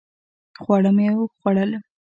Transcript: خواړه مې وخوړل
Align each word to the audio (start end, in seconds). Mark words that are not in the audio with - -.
خواړه 0.63 0.91
مې 0.97 1.07
وخوړل 1.17 1.71